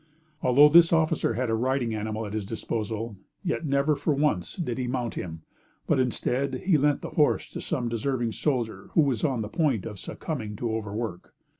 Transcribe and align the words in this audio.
Although 0.41 0.69
this 0.69 0.91
officer 0.91 1.35
had 1.35 1.51
a 1.51 1.53
riding 1.53 1.93
animal 1.93 2.25
at 2.25 2.33
his 2.33 2.43
disposal, 2.43 3.17
yet 3.43 3.67
never 3.67 3.95
for 3.95 4.15
once 4.15 4.55
did 4.55 4.79
he 4.79 4.87
mount 4.87 5.13
him; 5.13 5.43
but 5.85 5.99
instead, 5.99 6.63
he 6.65 6.75
lent 6.75 7.03
the 7.03 7.11
horse 7.11 7.47
to 7.51 7.61
some 7.61 7.87
deserving 7.87 8.31
soldier 8.31 8.89
who 8.93 9.01
was 9.01 9.23
on 9.23 9.41
the 9.43 9.47
point 9.47 9.85
of 9.85 9.99
succumbing 9.99 10.55
to 10.55 10.73
overwork. 10.75 11.35